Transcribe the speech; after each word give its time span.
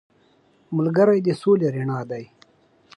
ملګری 0.75 1.19
د 1.25 1.29
سولې 1.41 1.67
رڼا 1.75 1.99
دی 2.09 2.25